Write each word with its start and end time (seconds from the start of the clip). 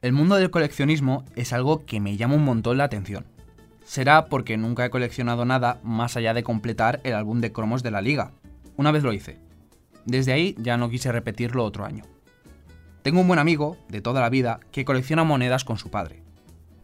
El 0.00 0.12
mundo 0.12 0.36
del 0.36 0.50
coleccionismo 0.50 1.24
es 1.34 1.52
algo 1.52 1.84
que 1.84 1.98
me 1.98 2.16
llama 2.16 2.36
un 2.36 2.44
montón 2.44 2.78
la 2.78 2.84
atención. 2.84 3.26
Será 3.84 4.26
porque 4.26 4.56
nunca 4.56 4.86
he 4.86 4.90
coleccionado 4.90 5.44
nada 5.44 5.80
más 5.82 6.16
allá 6.16 6.32
de 6.34 6.44
completar 6.44 7.00
el 7.02 7.14
álbum 7.14 7.40
de 7.40 7.52
cromos 7.52 7.82
de 7.82 7.90
la 7.90 8.00
liga. 8.00 8.30
Una 8.76 8.90
vez 8.90 9.02
lo 9.02 9.12
hice. 9.12 9.38
Desde 10.06 10.32
ahí 10.32 10.54
ya 10.58 10.76
no 10.76 10.88
quise 10.88 11.12
repetirlo 11.12 11.64
otro 11.64 11.84
año. 11.84 12.04
Tengo 13.02 13.20
un 13.20 13.26
buen 13.26 13.40
amigo, 13.40 13.76
de 13.88 14.00
toda 14.00 14.20
la 14.20 14.30
vida, 14.30 14.60
que 14.70 14.84
colecciona 14.84 15.24
monedas 15.24 15.64
con 15.64 15.78
su 15.78 15.90
padre. 15.90 16.22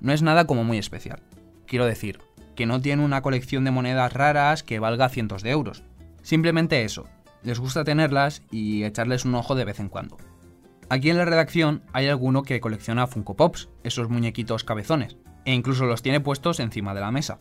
No 0.01 0.13
es 0.13 0.21
nada 0.21 0.47
como 0.47 0.65
muy 0.65 0.77
especial. 0.77 1.23
Quiero 1.67 1.87
decir, 1.87 2.19
que 2.57 2.67
no 2.67 2.83
tiene 2.83 3.05
una 3.05 3.23
colección 3.23 3.65
de 3.65 3.71
monedas 3.71 4.13
raras 4.13 4.63
que 4.63 4.81
valga 4.81 5.09
cientos 5.09 5.43
de 5.43 5.51
euros. 5.51 5.85
Simplemente 6.23 6.85
eso, 6.85 7.07
les 7.45 7.61
gusta 7.61 7.85
tenerlas 7.85 8.43
y 8.51 8.85
echarles 8.85 9.25
un 9.25 9.35
ojo 9.35 9.55
de 9.55 9.65
vez 9.65 9.79
en 9.79 9.89
cuando. 9.89 10.17
Aquí 10.89 11.11
en 11.11 11.19
la 11.19 11.25
redacción 11.25 11.83
hay 11.93 12.09
alguno 12.09 12.43
que 12.43 12.61
colecciona 12.61 13.07
Funko 13.07 13.37
Pops, 13.37 13.69
esos 13.85 14.09
muñequitos 14.09 14.65
cabezones, 14.65 15.17
e 15.45 15.53
incluso 15.53 15.87
los 15.87 16.03
tiene 16.03 16.21
puestos 16.21 16.61
encima 16.61 16.95
de 16.95 17.01
la 17.01 17.11
mesa. 17.11 17.41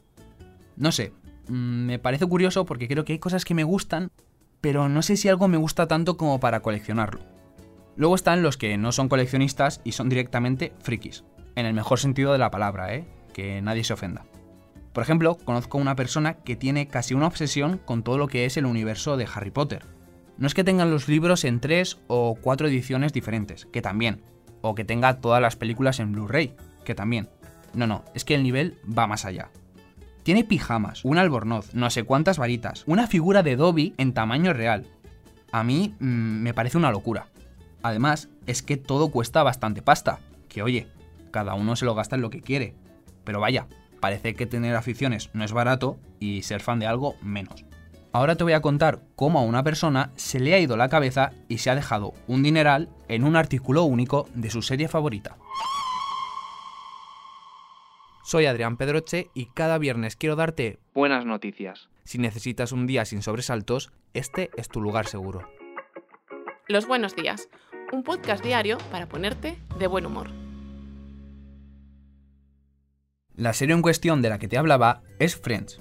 No 0.76 0.92
sé, 0.92 1.14
mm, 1.48 1.86
me 1.86 2.00
parece 2.00 2.26
curioso 2.26 2.66
porque 2.66 2.88
creo 2.88 3.06
que 3.06 3.14
hay 3.14 3.20
cosas 3.20 3.46
que 3.46 3.54
me 3.54 3.64
gustan, 3.64 4.12
pero 4.62 4.88
no 4.88 5.02
sé 5.02 5.18
si 5.18 5.28
algo 5.30 5.48
me 5.48 5.58
gusta 5.58 5.88
tanto 5.88 6.18
como 6.18 6.40
para 6.40 6.62
coleccionarlo. 6.62 7.22
Luego 7.96 8.16
están 8.16 8.42
los 8.42 8.58
que 8.58 8.78
no 8.78 8.92
son 8.92 9.10
coleccionistas 9.10 9.82
y 9.84 9.92
son 9.92 10.10
directamente 10.10 10.74
frikis, 10.80 11.24
en 11.56 11.66
el 11.66 11.74
mejor 11.74 12.00
sentido 12.00 12.32
de 12.32 12.40
la 12.40 12.50
palabra, 12.50 12.96
¿eh? 12.96 13.06
Que 13.34 13.62
nadie 13.62 13.84
se 13.84 13.94
ofenda. 13.94 14.26
Por 14.94 15.02
ejemplo, 15.02 15.38
conozco 15.44 15.78
a 15.78 15.82
una 15.82 15.96
persona 15.96 16.36
que 16.36 16.56
tiene 16.56 16.88
casi 16.88 17.16
una 17.16 17.28
obsesión 17.28 17.80
con 17.84 18.04
todo 18.04 18.18
lo 18.18 18.28
que 18.28 18.46
es 18.46 18.58
el 18.58 18.66
universo 18.66 19.18
de 19.18 19.28
Harry 19.34 19.50
Potter. 19.50 19.86
No 20.38 20.48
es 20.48 20.54
que 20.54 20.64
tengan 20.64 20.92
los 20.92 21.08
libros 21.08 21.44
en 21.46 21.60
tres 21.60 22.00
o 22.08 22.36
cuatro 22.40 22.68
ediciones 22.68 23.12
diferentes, 23.12 23.66
que 23.66 23.82
también. 23.82 24.22
O 24.62 24.76
que 24.76 24.86
tenga 24.86 25.20
todas 25.20 25.42
las 25.42 25.56
películas 25.56 26.00
en 26.00 26.12
Blu-ray, 26.12 26.56
que 26.86 26.96
también. 26.96 27.30
No, 27.74 27.88
no, 27.88 28.04
es 28.14 28.24
que 28.24 28.36
el 28.36 28.44
nivel 28.44 28.78
va 28.86 29.08
más 29.08 29.26
allá. 29.26 29.50
Tiene 30.22 30.44
pijamas, 30.44 31.04
un 31.04 31.18
albornoz, 31.18 31.74
no 31.74 31.90
sé 31.90 32.04
cuántas 32.04 32.38
varitas, 32.38 32.84
una 32.88 33.08
figura 33.08 33.44
de 33.44 33.56
Dobby 33.56 33.94
en 33.98 34.14
tamaño 34.14 34.54
real. 34.54 34.86
A 35.52 35.64
mí 35.64 35.96
mm, 36.00 36.06
me 36.06 36.54
parece 36.54 36.78
una 36.78 36.92
locura. 36.92 37.28
Además, 37.82 38.30
es 38.46 38.62
que 38.62 38.78
todo 38.78 39.10
cuesta 39.10 39.44
bastante 39.44 39.82
pasta. 39.82 40.20
Que 40.48 40.62
oye, 40.62 40.88
cada 41.32 41.56
uno 41.56 41.76
se 41.76 41.86
lo 41.86 41.96
gasta 41.96 42.16
en 42.16 42.22
lo 42.22 42.30
que 42.30 42.42
quiere. 42.42 42.74
Pero 43.26 43.42
vaya, 43.42 43.68
parece 44.04 44.34
que 44.34 44.46
tener 44.46 44.76
aficiones 44.76 45.30
no 45.32 45.46
es 45.46 45.54
barato 45.54 45.98
y 46.20 46.42
ser 46.42 46.60
fan 46.60 46.78
de 46.78 46.86
algo 46.86 47.16
menos. 47.22 47.64
Ahora 48.12 48.36
te 48.36 48.44
voy 48.44 48.52
a 48.52 48.62
contar 48.62 49.00
cómo 49.16 49.40
a 49.40 49.44
una 49.44 49.64
persona 49.64 50.12
se 50.18 50.42
le 50.42 50.54
ha 50.54 50.60
ido 50.60 50.76
la 50.76 50.90
cabeza 50.90 51.32
y 51.48 51.60
se 51.60 51.70
ha 51.70 51.76
dejado 51.76 52.14
un 52.28 52.44
dineral 52.44 52.90
en 53.08 53.24
un 53.24 53.38
artículo 53.38 53.84
único 53.84 54.28
de 54.36 54.50
su 54.50 54.62
serie 54.62 54.90
favorita. 54.90 55.38
Soy 58.26 58.46
Adrián 58.46 58.76
Pedroche 58.76 59.30
y 59.34 59.46
cada 59.46 59.78
viernes 59.78 60.18
quiero 60.18 60.36
darte 60.36 60.80
buenas 60.94 61.26
noticias. 61.26 61.88
Si 62.04 62.18
necesitas 62.18 62.74
un 62.74 62.88
día 62.88 63.06
sin 63.06 63.22
sobresaltos, 63.22 63.94
este 64.14 64.52
es 64.58 64.68
tu 64.68 64.82
lugar 64.82 65.08
seguro. 65.08 65.48
Los 66.68 66.88
buenos 66.88 67.16
días, 67.16 67.48
un 67.94 68.04
podcast 68.04 68.44
diario 68.44 68.80
para 68.92 69.08
ponerte 69.08 69.58
de 69.80 69.88
buen 69.88 70.06
humor. 70.06 70.43
La 73.36 73.54
serie 73.54 73.76
en 73.76 73.82
cuestión 73.82 74.22
de 74.22 74.30
la 74.30 74.40
que 74.40 74.48
te 74.48 74.58
hablaba 74.58 75.02
es 75.20 75.36
Friends, 75.36 75.80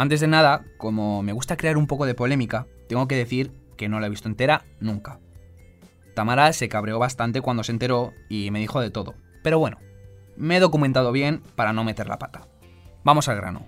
antes 0.00 0.20
de 0.20 0.28
nada, 0.28 0.64
como 0.78 1.22
me 1.22 1.34
gusta 1.34 1.58
crear 1.58 1.76
un 1.76 1.86
poco 1.86 2.06
de 2.06 2.14
polémica, 2.14 2.66
tengo 2.88 3.06
que 3.06 3.16
decir 3.16 3.52
que 3.76 3.90
no 3.90 4.00
la 4.00 4.06
he 4.06 4.08
visto 4.08 4.28
entera 4.28 4.64
nunca. 4.80 5.18
Tamara 6.14 6.50
se 6.54 6.70
cabreó 6.70 6.98
bastante 6.98 7.42
cuando 7.42 7.64
se 7.64 7.72
enteró 7.72 8.14
y 8.30 8.50
me 8.50 8.60
dijo 8.60 8.80
de 8.80 8.90
todo. 8.90 9.14
Pero 9.42 9.58
bueno, 9.58 9.76
me 10.38 10.56
he 10.56 10.60
documentado 10.60 11.12
bien 11.12 11.42
para 11.54 11.74
no 11.74 11.84
meter 11.84 12.08
la 12.08 12.18
pata. 12.18 12.48
Vamos 13.04 13.28
al 13.28 13.36
grano. 13.36 13.66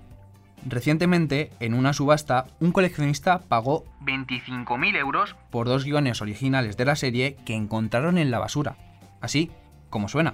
Recientemente, 0.65 1.51
en 1.61 1.75
una 1.75 1.93
subasta, 1.93 2.47
un 2.61 2.73
coleccionista 2.73 3.41
pagó 3.41 3.85
25.000 4.01 4.97
euros 4.97 5.37
por 5.51 5.69
dos 5.69 5.85
guiones 5.85 6.23
originales 6.23 6.79
de 6.79 6.87
la 6.87 6.97
serie 6.97 7.37
que 7.45 7.57
encontraron 7.57 8.17
en 8.17 8.31
la 8.31 8.39
basura. 8.39 8.79
Así 9.21 9.51
como 9.91 10.09
suena. 10.09 10.33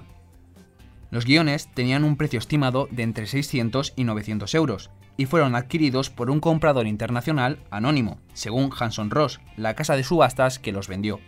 Los 1.11 1.25
guiones 1.25 1.69
tenían 1.73 2.03
un 2.03 2.17
precio 2.17 2.39
estimado 2.39 2.87
de 2.91 3.03
entre 3.03 3.25
600 3.25 3.93
y 3.95 4.03
900 4.03 4.53
euros, 4.55 4.91
y 5.17 5.25
fueron 5.25 5.55
adquiridos 5.55 6.09
por 6.09 6.29
un 6.29 6.39
comprador 6.39 6.87
internacional 6.87 7.59
anónimo, 7.71 8.19
según 8.33 8.71
Hanson 8.77 9.09
Ross, 9.09 9.41
la 9.57 9.73
casa 9.73 9.97
de 9.97 10.03
subastas 10.03 10.59
que 10.59 10.71
los 10.71 10.87
vendió. 10.87 11.19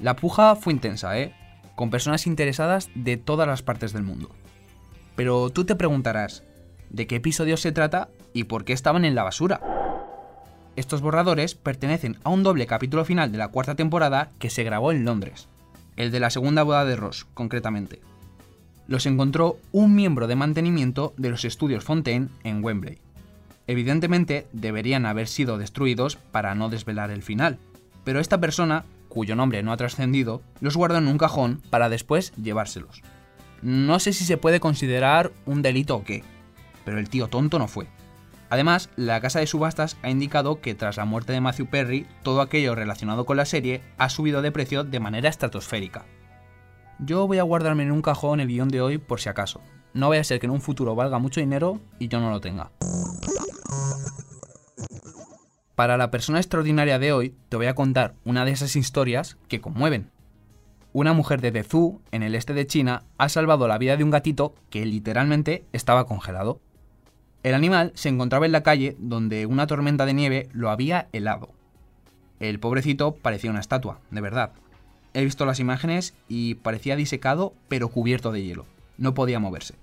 La 0.00 0.16
puja 0.16 0.56
fue 0.56 0.72
intensa, 0.72 1.18
¿eh? 1.18 1.32
Con 1.76 1.90
personas 1.90 2.26
interesadas 2.26 2.90
de 2.94 3.16
todas 3.16 3.46
las 3.46 3.62
partes 3.62 3.92
del 3.92 4.02
mundo. 4.02 4.30
Pero 5.16 5.50
tú 5.50 5.64
te 5.64 5.76
preguntarás, 5.76 6.42
¿de 6.90 7.06
qué 7.06 7.16
episodio 7.16 7.56
se 7.56 7.72
trata 7.72 8.08
y 8.32 8.44
por 8.44 8.64
qué 8.64 8.72
estaban 8.72 9.04
en 9.04 9.14
la 9.14 9.22
basura? 9.22 9.60
Estos 10.76 11.00
borradores 11.00 11.54
pertenecen 11.54 12.18
a 12.24 12.30
un 12.30 12.42
doble 12.42 12.66
capítulo 12.66 13.04
final 13.04 13.30
de 13.30 13.38
la 13.38 13.48
cuarta 13.48 13.76
temporada 13.76 14.30
que 14.40 14.50
se 14.50 14.64
grabó 14.64 14.90
en 14.90 15.04
Londres, 15.04 15.46
el 15.94 16.10
de 16.10 16.18
la 16.18 16.30
segunda 16.30 16.64
boda 16.64 16.84
de 16.84 16.96
Ross, 16.96 17.26
concretamente. 17.34 18.00
Los 18.86 19.06
encontró 19.06 19.58
un 19.72 19.94
miembro 19.94 20.26
de 20.26 20.36
mantenimiento 20.36 21.14
de 21.16 21.30
los 21.30 21.44
estudios 21.44 21.84
Fontaine 21.84 22.28
en 22.42 22.62
Wembley. 22.62 22.98
Evidentemente 23.66 24.46
deberían 24.52 25.06
haber 25.06 25.26
sido 25.26 25.56
destruidos 25.56 26.16
para 26.16 26.54
no 26.54 26.68
desvelar 26.68 27.10
el 27.10 27.22
final, 27.22 27.58
pero 28.04 28.20
esta 28.20 28.38
persona, 28.38 28.84
cuyo 29.08 29.36
nombre 29.36 29.62
no 29.62 29.72
ha 29.72 29.76
trascendido, 29.76 30.42
los 30.60 30.76
guardó 30.76 30.98
en 30.98 31.08
un 31.08 31.18
cajón 31.18 31.62
para 31.70 31.88
después 31.88 32.32
llevárselos. 32.36 33.02
No 33.62 33.98
sé 33.98 34.12
si 34.12 34.24
se 34.24 34.36
puede 34.36 34.60
considerar 34.60 35.32
un 35.46 35.62
delito 35.62 35.96
o 35.96 36.04
qué, 36.04 36.22
pero 36.84 36.98
el 36.98 37.08
tío 37.08 37.28
tonto 37.28 37.58
no 37.58 37.68
fue. 37.68 37.86
Además, 38.50 38.90
la 38.96 39.20
casa 39.20 39.40
de 39.40 39.46
subastas 39.46 39.96
ha 40.02 40.10
indicado 40.10 40.60
que 40.60 40.74
tras 40.74 40.98
la 40.98 41.06
muerte 41.06 41.32
de 41.32 41.40
Matthew 41.40 41.66
Perry, 41.66 42.06
todo 42.22 42.42
aquello 42.42 42.74
relacionado 42.74 43.24
con 43.24 43.38
la 43.38 43.46
serie 43.46 43.80
ha 43.96 44.10
subido 44.10 44.42
de 44.42 44.52
precio 44.52 44.84
de 44.84 45.00
manera 45.00 45.30
estratosférica. 45.30 46.04
Yo 47.06 47.26
voy 47.26 47.38
a 47.38 47.42
guardarme 47.42 47.82
en 47.82 47.92
un 47.92 48.00
cajón 48.00 48.40
el 48.40 48.48
guion 48.48 48.68
de 48.68 48.80
hoy 48.80 48.96
por 48.96 49.20
si 49.20 49.28
acaso. 49.28 49.60
No 49.92 50.08
vaya 50.08 50.22
a 50.22 50.24
ser 50.24 50.40
que 50.40 50.46
en 50.46 50.52
un 50.52 50.62
futuro 50.62 50.94
valga 50.94 51.18
mucho 51.18 51.40
dinero 51.40 51.78
y 51.98 52.08
yo 52.08 52.18
no 52.18 52.30
lo 52.30 52.40
tenga. 52.40 52.70
Para 55.74 55.98
la 55.98 56.10
persona 56.10 56.38
extraordinaria 56.38 56.98
de 56.98 57.12
hoy, 57.12 57.34
te 57.50 57.58
voy 57.58 57.66
a 57.66 57.74
contar 57.74 58.14
una 58.24 58.46
de 58.46 58.52
esas 58.52 58.74
historias 58.74 59.36
que 59.48 59.60
conmueven. 59.60 60.10
Una 60.94 61.12
mujer 61.12 61.42
de 61.42 61.50
Dezhou, 61.50 62.00
en 62.10 62.22
el 62.22 62.34
este 62.34 62.54
de 62.54 62.66
China, 62.66 63.02
ha 63.18 63.28
salvado 63.28 63.68
la 63.68 63.76
vida 63.76 63.98
de 63.98 64.04
un 64.04 64.10
gatito 64.10 64.54
que 64.70 64.86
literalmente 64.86 65.66
estaba 65.72 66.06
congelado. 66.06 66.60
El 67.42 67.54
animal 67.54 67.92
se 67.94 68.08
encontraba 68.08 68.46
en 68.46 68.52
la 68.52 68.62
calle 68.62 68.96
donde 68.98 69.44
una 69.44 69.66
tormenta 69.66 70.06
de 70.06 70.14
nieve 70.14 70.48
lo 70.52 70.70
había 70.70 71.08
helado. 71.12 71.50
El 72.40 72.60
pobrecito 72.60 73.14
parecía 73.16 73.50
una 73.50 73.60
estatua, 73.60 74.00
de 74.10 74.20
verdad. 74.22 74.52
He 75.14 75.24
visto 75.24 75.46
las 75.46 75.60
imágenes 75.60 76.14
y 76.28 76.56
parecía 76.56 76.96
disecado 76.96 77.54
pero 77.68 77.88
cubierto 77.88 78.32
de 78.32 78.42
hielo. 78.42 78.66
No 78.98 79.14
podía 79.14 79.38
moverse. 79.38 79.74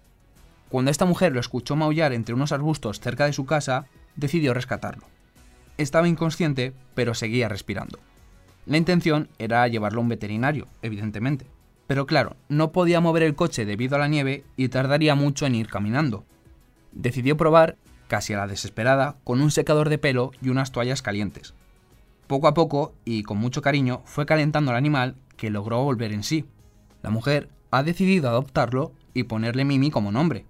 Cuando 0.70 0.92
esta 0.92 1.06
mujer 1.06 1.34
lo 1.34 1.40
escuchó 1.40 1.76
maullar 1.76 2.14
entre 2.14 2.36
unos 2.36 2.52
arbustos 2.52 3.00
cerca 3.00 3.26
de 3.26 3.34
su 3.34 3.46
casa, 3.46 3.88
decidió 4.16 4.54
rescatarlo. 4.54 5.08
Estaba 5.78 6.08
inconsciente, 6.08 6.74
pero 6.96 7.14
seguía 7.14 7.50
respirando. 7.50 8.00
La 8.66 8.78
intención 8.78 9.30
era 9.40 9.68
llevarlo 9.68 10.00
a 10.00 10.04
un 10.04 10.10
veterinario, 10.10 10.68
evidentemente. 10.82 11.46
Pero 11.88 12.06
claro, 12.06 12.36
no 12.48 12.72
podía 12.72 13.02
mover 13.02 13.24
el 13.24 13.36
coche 13.36 13.66
debido 13.66 13.96
a 13.96 14.00
la 14.00 14.08
nieve 14.08 14.46
y 14.56 14.70
tardaría 14.70 15.16
mucho 15.16 15.46
en 15.46 15.56
ir 15.56 15.68
caminando. 15.68 16.26
Decidió 16.92 17.36
probar, 17.36 17.78
casi 18.08 18.34
a 18.34 18.38
la 18.38 18.48
desesperada, 18.48 19.18
con 19.24 19.42
un 19.42 19.52
secador 19.52 19.90
de 19.90 19.98
pelo 19.98 20.32
y 20.42 20.50
unas 20.50 20.72
toallas 20.72 21.02
calientes. 21.02 21.54
Poco 22.32 22.48
a 22.48 22.54
poco, 22.54 22.94
y 23.04 23.24
con 23.24 23.40
mucho 23.40 23.62
cariño, 23.62 24.04
fue 24.06 24.26
calentando 24.26 24.72
al 24.72 24.78
animal 24.78 25.18
que 25.36 25.50
logró 25.50 25.84
volver 25.84 26.14
en 26.14 26.24
sí. 26.24 26.46
La 27.02 27.10
mujer 27.10 27.50
ha 27.72 27.84
decidido 27.84 28.30
adoptarlo 28.30 28.94
y 29.14 29.24
ponerle 29.24 29.66
Mimi 29.66 29.92
como 29.92 30.14
nombre. 30.14 30.46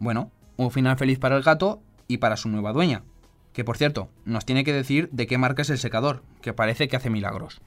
Bueno, 0.00 0.32
un 0.56 0.72
final 0.72 0.98
feliz 0.98 1.20
para 1.20 1.36
el 1.36 1.44
gato 1.44 1.80
y 2.08 2.16
para 2.16 2.36
su 2.36 2.48
nueva 2.48 2.72
dueña, 2.72 3.04
que 3.52 3.62
por 3.62 3.76
cierto, 3.76 4.08
nos 4.24 4.44
tiene 4.44 4.64
que 4.64 4.72
decir 4.72 5.08
de 5.12 5.28
qué 5.28 5.38
marca 5.38 5.62
es 5.62 5.70
el 5.70 5.78
secador, 5.78 6.24
que 6.42 6.52
parece 6.52 6.88
que 6.88 6.96
hace 6.96 7.10
milagros. 7.10 7.60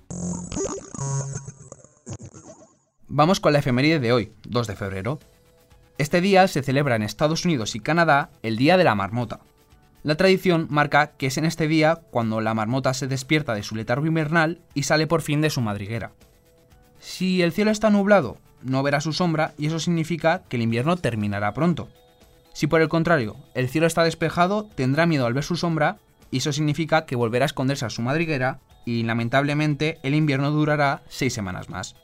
Vamos 3.08 3.40
con 3.40 3.54
la 3.54 3.60
efeméride 3.60 4.02
de 4.02 4.12
hoy, 4.12 4.34
2 4.44 4.68
de 4.68 4.76
febrero. 4.76 5.20
Este 5.98 6.20
día 6.20 6.50
se 6.50 6.64
celebra 6.64 6.98
en 6.98 7.04
Estados 7.04 7.46
Unidos 7.46 7.76
y 7.76 7.80
Canadá 7.80 8.30
el 8.44 8.58
Día 8.58 8.76
de 8.76 8.84
la 8.84 8.96
Marmota. 8.96 9.40
La 10.04 10.16
tradición 10.16 10.68
marca 10.70 11.12
que 11.18 11.28
es 11.28 11.38
en 11.38 11.46
este 11.46 11.68
día 11.68 12.00
cuando 12.12 12.40
la 12.42 12.54
marmota 12.54 12.94
se 12.94 13.08
despierta 13.08 13.54
de 13.54 13.64
su 13.64 13.76
letargo 13.76 14.06
invernal 14.06 14.60
y 14.74 14.84
sale 14.84 15.08
por 15.08 15.22
fin 15.22 15.42
de 15.42 15.50
su 15.50 15.62
madriguera. 15.62 16.12
Si 17.00 17.42
el 17.42 17.52
cielo 17.52 17.72
está 17.72 17.90
nublado, 17.90 18.38
no 18.62 18.84
verá 18.84 19.02
su 19.02 19.14
sombra 19.14 19.54
y 19.58 19.68
eso 19.68 19.80
significa 19.80 20.44
que 20.50 20.58
el 20.58 20.64
invierno 20.64 20.98
terminará 20.98 21.54
pronto. 21.54 21.90
Si 22.54 22.68
por 22.68 22.82
el 22.82 22.90
contrario, 22.90 23.36
el 23.54 23.70
cielo 23.70 23.86
está 23.86 24.04
despejado, 24.04 24.68
tendrá 24.76 25.06
miedo 25.06 25.26
al 25.28 25.34
ver 25.34 25.44
su 25.44 25.56
sombra, 25.56 25.98
y 26.32 26.38
eso 26.38 26.52
significa 26.52 27.06
que 27.06 27.16
volverá 27.16 27.46
a 27.46 27.48
esconderse 27.48 27.86
a 27.86 27.90
su 27.90 28.02
madriguera 28.02 28.60
y 28.86 29.04
lamentablemente 29.04 30.00
el 30.04 30.16
invierno 30.16 30.52
durará 30.52 31.04
seis 31.08 31.34
semanas 31.34 31.70
más. 31.70 31.96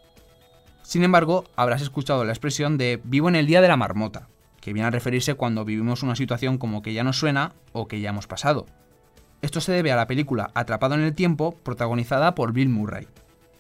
Sin 0.84 1.04
embargo, 1.04 1.46
habrás 1.56 1.82
escuchado 1.82 2.24
la 2.24 2.34
expresión 2.34 2.78
de 2.78 3.02
vivo 3.04 3.30
en 3.30 3.36
el 3.36 3.48
día 3.48 3.62
de 3.62 3.68
la 3.68 3.78
marmota, 3.78 4.28
que 4.64 4.72
viene 4.72 4.88
a 4.88 4.92
referirse 4.92 5.36
cuando 5.36 5.66
vivimos 5.66 6.04
una 6.04 6.16
situación 6.16 6.58
como 6.58 6.82
que 6.82 6.94
ya 6.94 7.04
nos 7.04 7.18
suena 7.20 7.52
o 7.74 7.90
que 7.90 8.00
ya 8.00 8.12
hemos 8.12 8.28
pasado. 8.28 8.66
Esto 9.42 9.60
se 9.60 9.74
debe 9.74 9.92
a 9.92 9.98
la 9.98 10.08
película 10.08 10.52
Atrapado 10.54 10.96
en 10.96 11.02
el 11.02 11.14
Tiempo, 11.14 11.54
protagonizada 11.64 12.34
por 12.34 12.54
Bill 12.54 12.70
Murray. 12.70 13.08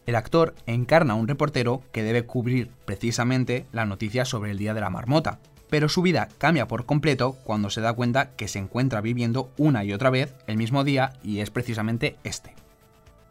El 0.05 0.15
actor 0.15 0.55
encarna 0.65 1.13
a 1.13 1.17
un 1.17 1.27
reportero 1.27 1.81
que 1.91 2.03
debe 2.03 2.23
cubrir 2.23 2.69
precisamente 2.85 3.65
la 3.73 3.85
noticia 3.85 4.23
sobre 4.23 4.51
el 4.51 4.57
Día 4.57 4.73
de 4.73 4.79
la 4.79 4.89
Marmota, 4.89 5.39
pero 5.69 5.89
su 5.89 6.01
vida 6.01 6.29
cambia 6.37 6.69
por 6.69 6.85
completo 6.85 7.33
cuando 7.43 7.69
se 7.69 7.81
da 7.81 7.91
cuenta 7.91 8.29
que 8.37 8.47
se 8.47 8.59
encuentra 8.59 9.01
viviendo 9.01 9.51
una 9.57 9.83
y 9.83 9.91
otra 9.91 10.09
vez 10.09 10.33
el 10.47 10.55
mismo 10.55 10.85
día 10.85 11.11
y 11.21 11.39
es 11.39 11.49
precisamente 11.49 12.15
este. 12.23 12.55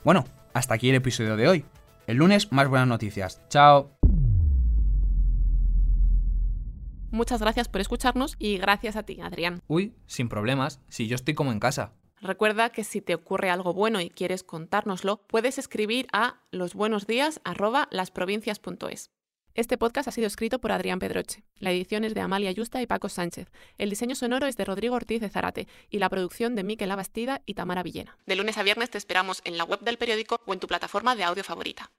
Bueno, 0.05 0.27
hasta 0.53 0.75
aquí 0.75 0.91
el 0.91 0.97
episodio 0.97 1.39
de 1.39 1.49
hoy. 1.49 1.65
El 2.07 2.19
lunes 2.19 2.53
más 2.53 2.69
buenas 2.69 2.89
noticias. 2.89 3.41
Chao. 3.49 4.02
Muchas 7.13 7.41
gracias 7.41 7.69
por 7.69 7.81
escucharnos 7.83 8.37
y 8.39 8.57
gracias 8.57 8.97
a 8.97 9.03
ti, 9.03 9.21
Adrián. 9.21 9.61
Uy, 9.69 9.95
sin 10.07 10.31
problemas, 10.31 10.81
si 10.89 11.09
yo 11.09 11.15
estoy 11.15 11.35
como 11.35 11.53
en 11.53 11.61
casa. 11.61 11.93
Recuerda 12.23 12.71
que 12.71 12.85
si 12.85 13.03
te 13.03 13.15
ocurre 13.15 13.51
algo 13.51 13.75
bueno 13.75 14.01
y 14.01 14.09
quieres 14.09 14.43
contárnoslo, 14.43 15.19
puedes 15.27 15.59
escribir 15.59 16.07
a 16.13 16.41
losbuenosdías@lasprovincias.es. 16.53 19.11
Este 19.55 19.77
podcast 19.77 20.09
ha 20.09 20.13
sido 20.13 20.27
escrito 20.27 20.59
por 20.59 20.73
Adrián 20.73 20.99
Pedroche. 20.99 21.45
La 21.59 21.71
edición 21.71 22.05
es 22.05 22.15
de 22.15 22.23
Amalia 22.23 22.51
Yusta 22.53 22.81
y 22.81 22.87
Paco 22.87 23.11
Sánchez. 23.11 23.53
El 23.77 23.91
diseño 23.91 24.15
sonoro 24.15 24.47
es 24.47 24.57
de 24.57 24.65
Rodrigo 24.65 24.95
Ortiz 24.95 25.21
de 25.21 25.29
Zarate 25.29 25.69
y 25.91 25.99
la 25.99 26.09
producción 26.09 26.55
de 26.55 26.65
Miquel 26.65 26.91
Abastida 26.91 27.43
y 27.45 27.53
Tamara 27.53 27.83
Villena. 27.83 28.17
De 28.25 28.37
lunes 28.37 28.57
a 28.57 28.63
viernes 28.63 28.89
te 28.89 28.97
esperamos 28.97 29.43
en 29.45 29.59
la 29.59 29.65
web 29.65 29.81
del 29.81 29.99
periódico 29.99 30.41
o 30.47 30.55
en 30.55 30.61
tu 30.61 30.67
plataforma 30.67 31.15
de 31.15 31.25
audio 31.25 31.45
favorita. 31.45 31.91